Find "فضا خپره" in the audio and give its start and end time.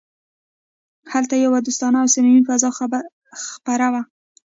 2.49-3.85